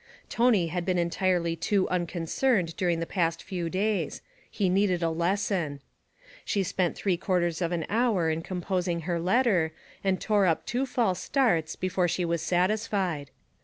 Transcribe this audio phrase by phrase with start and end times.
[0.29, 5.79] Tony had been entirely too unconcerned during the past few days; he needed a lesson.
[6.43, 10.87] She spent three quarters of an hour in composing her letter, and tore up two
[10.87, 13.29] false starts before she was satisfied.